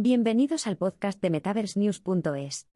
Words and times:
Bienvenidos 0.00 0.68
al 0.68 0.76
podcast 0.76 1.20
de 1.20 1.28
MetaverseNews.es. 1.28 2.68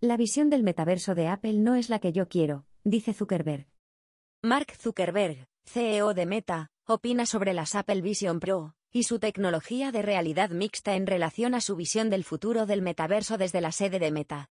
La 0.00 0.16
visión 0.16 0.48
del 0.48 0.62
metaverso 0.62 1.14
de 1.14 1.28
Apple 1.28 1.58
no 1.58 1.74
es 1.74 1.90
la 1.90 1.98
que 1.98 2.14
yo 2.14 2.26
quiero, 2.26 2.64
dice 2.82 3.12
Zuckerberg. 3.12 3.68
Mark 4.42 4.72
Zuckerberg, 4.78 5.48
CEO 5.66 6.14
de 6.14 6.24
Meta, 6.24 6.70
opina 6.86 7.26
sobre 7.26 7.52
las 7.52 7.74
Apple 7.74 8.00
Vision 8.00 8.40
Pro 8.40 8.74
y 8.90 9.02
su 9.02 9.18
tecnología 9.18 9.92
de 9.92 10.00
realidad 10.00 10.48
mixta 10.48 10.96
en 10.96 11.06
relación 11.06 11.52
a 11.54 11.60
su 11.60 11.76
visión 11.76 12.08
del 12.08 12.24
futuro 12.24 12.64
del 12.64 12.80
metaverso 12.80 13.36
desde 13.36 13.60
la 13.60 13.70
sede 13.70 13.98
de 13.98 14.12
Meta. 14.12 14.48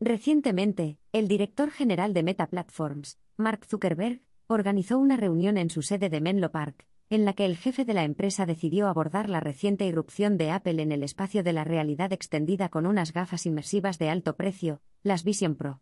Recientemente, 0.00 0.98
el 1.12 1.28
director 1.28 1.70
general 1.70 2.14
de 2.14 2.22
Meta 2.22 2.46
Platforms, 2.46 3.18
Mark 3.36 3.66
Zuckerberg, 3.66 4.22
organizó 4.46 4.96
una 4.96 5.18
reunión 5.18 5.58
en 5.58 5.68
su 5.68 5.82
sede 5.82 6.08
de 6.08 6.22
Menlo 6.22 6.50
Park, 6.50 6.86
en 7.08 7.24
la 7.24 7.34
que 7.34 7.44
el 7.44 7.56
jefe 7.56 7.84
de 7.84 7.94
la 7.94 8.04
empresa 8.04 8.46
decidió 8.46 8.88
abordar 8.88 9.30
la 9.30 9.40
reciente 9.40 9.86
irrupción 9.86 10.36
de 10.36 10.50
Apple 10.50 10.82
en 10.82 10.90
el 10.90 11.02
espacio 11.02 11.42
de 11.42 11.52
la 11.52 11.64
realidad 11.64 12.12
extendida 12.12 12.68
con 12.68 12.86
unas 12.86 13.12
gafas 13.12 13.46
inmersivas 13.46 13.98
de 13.98 14.10
alto 14.10 14.36
precio, 14.36 14.80
las 15.02 15.22
Vision 15.22 15.54
Pro. 15.54 15.80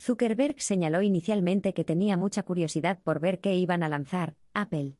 Zuckerberg 0.00 0.60
señaló 0.60 1.02
inicialmente 1.02 1.74
que 1.74 1.84
tenía 1.84 2.16
mucha 2.16 2.42
curiosidad 2.42 3.00
por 3.02 3.18
ver 3.18 3.40
qué 3.40 3.56
iban 3.56 3.82
a 3.82 3.88
lanzar, 3.88 4.36
Apple. 4.54 4.96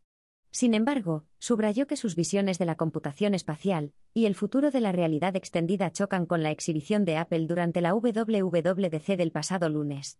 Sin 0.50 0.72
embargo, 0.72 1.26
subrayó 1.38 1.86
que 1.86 1.96
sus 1.96 2.16
visiones 2.16 2.58
de 2.58 2.64
la 2.64 2.76
computación 2.76 3.34
espacial 3.34 3.92
y 4.14 4.24
el 4.24 4.34
futuro 4.34 4.70
de 4.70 4.80
la 4.80 4.90
realidad 4.90 5.36
extendida 5.36 5.92
chocan 5.92 6.24
con 6.24 6.42
la 6.42 6.50
exhibición 6.50 7.04
de 7.04 7.18
Apple 7.18 7.46
durante 7.46 7.82
la 7.82 7.94
WWDC 7.94 9.16
del 9.18 9.32
pasado 9.32 9.68
lunes. 9.68 10.18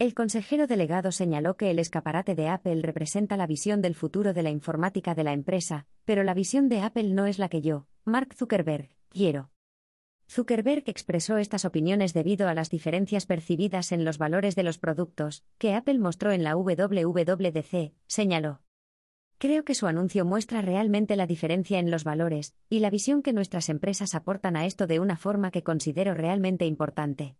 El 0.00 0.14
consejero 0.14 0.66
delegado 0.66 1.12
señaló 1.12 1.58
que 1.58 1.70
el 1.70 1.78
escaparate 1.78 2.34
de 2.34 2.48
Apple 2.48 2.80
representa 2.80 3.36
la 3.36 3.46
visión 3.46 3.82
del 3.82 3.94
futuro 3.94 4.32
de 4.32 4.42
la 4.42 4.48
informática 4.48 5.14
de 5.14 5.24
la 5.24 5.34
empresa, 5.34 5.86
pero 6.06 6.24
la 6.24 6.32
visión 6.32 6.70
de 6.70 6.80
Apple 6.80 7.10
no 7.10 7.26
es 7.26 7.38
la 7.38 7.50
que 7.50 7.60
yo, 7.60 7.86
Mark 8.06 8.32
Zuckerberg, 8.34 8.88
quiero. 9.10 9.50
Zuckerberg 10.26 10.84
expresó 10.86 11.36
estas 11.36 11.66
opiniones 11.66 12.14
debido 12.14 12.48
a 12.48 12.54
las 12.54 12.70
diferencias 12.70 13.26
percibidas 13.26 13.92
en 13.92 14.06
los 14.06 14.16
valores 14.16 14.56
de 14.56 14.62
los 14.62 14.78
productos 14.78 15.44
que 15.58 15.74
Apple 15.74 15.98
mostró 15.98 16.32
en 16.32 16.44
la 16.44 16.56
WWDC, 16.56 17.92
señaló. 18.06 18.62
Creo 19.36 19.66
que 19.66 19.74
su 19.74 19.86
anuncio 19.86 20.24
muestra 20.24 20.62
realmente 20.62 21.14
la 21.14 21.26
diferencia 21.26 21.78
en 21.78 21.90
los 21.90 22.04
valores 22.04 22.54
y 22.70 22.78
la 22.78 22.88
visión 22.88 23.20
que 23.22 23.34
nuestras 23.34 23.68
empresas 23.68 24.14
aportan 24.14 24.56
a 24.56 24.64
esto 24.64 24.86
de 24.86 24.98
una 24.98 25.18
forma 25.18 25.50
que 25.50 25.62
considero 25.62 26.14
realmente 26.14 26.64
importante. 26.64 27.36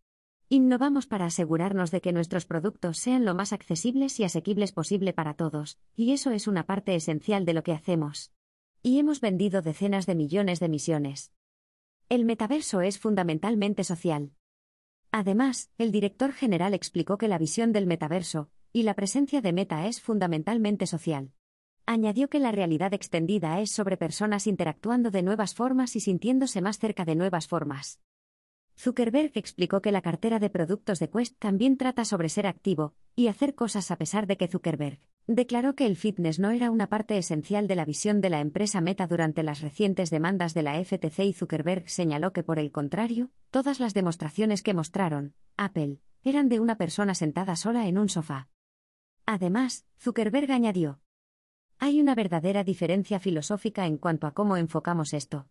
Innovamos 0.52 1.06
para 1.06 1.26
asegurarnos 1.26 1.92
de 1.92 2.00
que 2.00 2.12
nuestros 2.12 2.44
productos 2.44 2.98
sean 2.98 3.24
lo 3.24 3.36
más 3.36 3.52
accesibles 3.52 4.18
y 4.18 4.24
asequibles 4.24 4.72
posible 4.72 5.12
para 5.12 5.34
todos, 5.34 5.78
y 5.94 6.10
eso 6.10 6.32
es 6.32 6.48
una 6.48 6.66
parte 6.66 6.96
esencial 6.96 7.44
de 7.44 7.54
lo 7.54 7.62
que 7.62 7.70
hacemos. 7.70 8.32
Y 8.82 8.98
hemos 8.98 9.20
vendido 9.20 9.62
decenas 9.62 10.06
de 10.06 10.16
millones 10.16 10.58
de 10.58 10.68
misiones. 10.68 11.32
El 12.08 12.24
metaverso 12.24 12.80
es 12.80 12.98
fundamentalmente 12.98 13.84
social. 13.84 14.32
Además, 15.12 15.70
el 15.78 15.92
director 15.92 16.32
general 16.32 16.74
explicó 16.74 17.16
que 17.16 17.28
la 17.28 17.38
visión 17.38 17.70
del 17.70 17.86
metaverso 17.86 18.50
y 18.72 18.82
la 18.82 18.94
presencia 18.94 19.40
de 19.42 19.52
Meta 19.52 19.86
es 19.86 20.00
fundamentalmente 20.00 20.88
social. 20.88 21.30
Añadió 21.86 22.28
que 22.28 22.40
la 22.40 22.50
realidad 22.50 22.92
extendida 22.92 23.60
es 23.60 23.70
sobre 23.70 23.96
personas 23.96 24.48
interactuando 24.48 25.12
de 25.12 25.22
nuevas 25.22 25.54
formas 25.54 25.94
y 25.94 26.00
sintiéndose 26.00 26.60
más 26.60 26.80
cerca 26.80 27.04
de 27.04 27.14
nuevas 27.14 27.46
formas. 27.46 28.00
Zuckerberg 28.80 29.32
explicó 29.34 29.82
que 29.82 29.92
la 29.92 30.00
cartera 30.00 30.38
de 30.38 30.48
productos 30.48 31.00
de 31.00 31.10
Quest 31.10 31.38
también 31.38 31.76
trata 31.76 32.06
sobre 32.06 32.30
ser 32.30 32.46
activo 32.46 32.94
y 33.14 33.26
hacer 33.26 33.54
cosas 33.54 33.90
a 33.90 33.96
pesar 33.96 34.26
de 34.26 34.38
que 34.38 34.48
Zuckerberg 34.48 35.00
declaró 35.26 35.74
que 35.74 35.84
el 35.84 35.96
fitness 35.96 36.38
no 36.38 36.50
era 36.50 36.70
una 36.70 36.86
parte 36.86 37.18
esencial 37.18 37.68
de 37.68 37.74
la 37.74 37.84
visión 37.84 38.22
de 38.22 38.30
la 38.30 38.40
empresa 38.40 38.80
Meta 38.80 39.06
durante 39.06 39.42
las 39.42 39.60
recientes 39.60 40.08
demandas 40.08 40.54
de 40.54 40.62
la 40.62 40.82
FTC 40.82 41.18
y 41.26 41.32
Zuckerberg 41.34 41.90
señaló 41.90 42.32
que 42.32 42.42
por 42.42 42.58
el 42.58 42.72
contrario, 42.72 43.28
todas 43.50 43.80
las 43.80 43.92
demostraciones 43.92 44.62
que 44.62 44.72
mostraron 44.72 45.34
Apple 45.58 45.98
eran 46.24 46.48
de 46.48 46.58
una 46.58 46.78
persona 46.78 47.14
sentada 47.14 47.56
sola 47.56 47.86
en 47.86 47.98
un 47.98 48.08
sofá. 48.08 48.48
Además, 49.26 49.84
Zuckerberg 49.98 50.50
añadió, 50.50 51.00
hay 51.78 52.00
una 52.00 52.14
verdadera 52.14 52.64
diferencia 52.64 53.20
filosófica 53.20 53.84
en 53.84 53.98
cuanto 53.98 54.26
a 54.26 54.32
cómo 54.32 54.56
enfocamos 54.56 55.12
esto. 55.12 55.48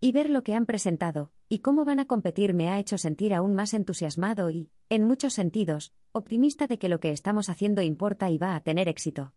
Y 0.00 0.12
ver 0.12 0.30
lo 0.30 0.42
que 0.42 0.54
han 0.54 0.64
presentado, 0.64 1.30
y 1.52 1.58
cómo 1.58 1.84
van 1.84 1.98
a 1.98 2.06
competir 2.06 2.54
me 2.54 2.68
ha 2.68 2.78
hecho 2.78 2.96
sentir 2.96 3.34
aún 3.34 3.56
más 3.56 3.74
entusiasmado 3.74 4.50
y, 4.50 4.70
en 4.88 5.04
muchos 5.04 5.34
sentidos, 5.34 5.92
optimista 6.12 6.68
de 6.68 6.78
que 6.78 6.88
lo 6.88 7.00
que 7.00 7.10
estamos 7.10 7.48
haciendo 7.48 7.82
importa 7.82 8.30
y 8.30 8.38
va 8.38 8.54
a 8.54 8.60
tener 8.60 8.86
éxito. 8.86 9.34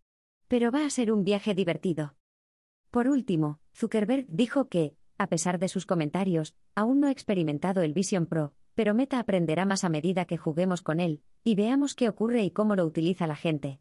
Pero 0.48 0.70
va 0.70 0.86
a 0.86 0.92
ser 0.92 1.12
un 1.12 1.24
viaje 1.24 1.56
divertido. 1.56 2.14
Por 2.92 3.08
último, 3.08 3.60
Zuckerberg 3.74 4.28
dijo 4.30 4.70
que, 4.70 4.96
a 5.18 5.26
pesar 5.26 5.58
de 5.58 5.68
sus 5.68 5.88
comentarios, 5.88 6.54
aún 6.76 7.00
no 7.00 7.08
ha 7.08 7.12
experimentado 7.12 7.82
el 7.82 7.94
Vision 7.94 8.28
Pro, 8.28 8.54
pero 8.76 8.94
Meta 8.94 9.18
aprenderá 9.18 9.66
más 9.66 9.84
a 9.84 9.90
medida 9.90 10.26
que 10.26 10.38
juguemos 10.38 10.84
con 10.84 11.00
él, 11.00 11.24
y 11.44 11.56
veamos 11.56 11.96
qué 11.96 12.10
ocurre 12.10 12.44
y 12.44 12.52
cómo 12.52 12.76
lo 12.76 12.86
utiliza 12.86 13.26
la 13.26 13.36
gente. 13.36 13.80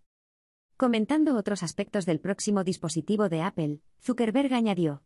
Comentando 0.78 1.36
otros 1.36 1.62
aspectos 1.62 2.06
del 2.06 2.18
próximo 2.18 2.64
dispositivo 2.64 3.28
de 3.28 3.42
Apple, 3.42 3.80
Zuckerberg 4.00 4.54
añadió, 4.54 5.02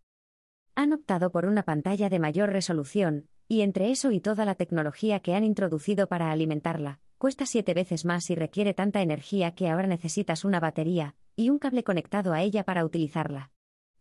han 0.76 0.92
optado 0.92 1.32
por 1.32 1.46
una 1.46 1.64
pantalla 1.64 2.08
de 2.10 2.18
mayor 2.18 2.50
resolución, 2.50 3.28
y 3.48 3.62
entre 3.62 3.90
eso 3.90 4.12
y 4.12 4.20
toda 4.20 4.44
la 4.44 4.54
tecnología 4.54 5.20
que 5.20 5.34
han 5.34 5.42
introducido 5.42 6.06
para 6.06 6.30
alimentarla, 6.30 7.00
cuesta 7.18 7.46
siete 7.46 7.72
veces 7.72 8.04
más 8.04 8.28
y 8.30 8.34
requiere 8.34 8.74
tanta 8.74 9.00
energía 9.00 9.54
que 9.54 9.68
ahora 9.70 9.86
necesitas 9.86 10.44
una 10.44 10.60
batería 10.60 11.16
y 11.34 11.48
un 11.48 11.58
cable 11.58 11.82
conectado 11.82 12.34
a 12.34 12.42
ella 12.42 12.62
para 12.62 12.84
utilizarla. 12.84 13.50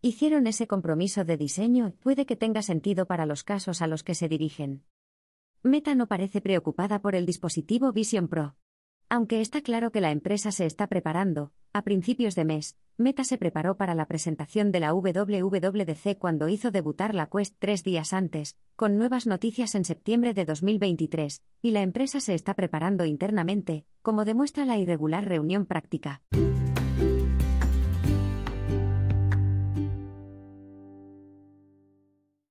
Hicieron 0.02 0.48
ese 0.48 0.68
compromiso 0.68 1.24
de 1.24 1.38
diseño 1.38 1.88
y 1.88 1.92
puede 1.92 2.26
que 2.26 2.36
tenga 2.36 2.62
sentido 2.62 3.08
para 3.08 3.26
los 3.26 3.44
casos 3.44 3.82
a 3.82 3.88
los 3.88 4.04
que 4.04 4.14
se 4.14 4.28
dirigen. 4.28 4.84
Meta 5.64 5.96
no 5.96 6.08
parece 6.08 6.42
preocupada 6.42 7.02
por 7.02 7.16
el 7.16 7.26
dispositivo 7.26 7.92
Vision 7.94 8.28
Pro. 8.28 8.56
Aunque 9.08 9.42
está 9.42 9.62
claro 9.62 9.92
que 9.92 10.02
la 10.02 10.12
empresa 10.12 10.52
se 10.52 10.66
está 10.66 10.88
preparando, 10.88 11.54
a 11.74 11.84
principios 11.84 12.36
de 12.36 12.46
mes, 12.46 12.78
Meta 12.98 13.26
se 13.26 13.38
preparó 13.38 13.76
para 13.76 13.94
la 13.94 14.06
presentación 14.06 14.72
de 14.72 14.80
la 14.80 14.94
WWDC 14.94 16.18
cuando 16.18 16.48
hizo 16.48 16.72
debutar 16.72 17.14
la 17.14 17.28
Quest 17.28 17.58
tres 17.60 17.84
días 17.84 18.14
antes, 18.14 18.56
con 18.78 18.98
nuevas 18.98 19.28
noticias 19.28 19.76
en 19.76 19.84
septiembre 19.84 20.34
de 20.34 20.46
2023, 20.46 21.42
y 21.62 21.72
la 21.72 21.82
empresa 21.82 22.22
se 22.22 22.34
está 22.34 22.54
preparando 22.54 23.04
internamente, 23.04 23.86
como 24.02 24.24
demuestra 24.24 24.64
la 24.64 24.78
irregular 24.78 25.26
reunión 25.28 25.66
práctica. 25.66 26.22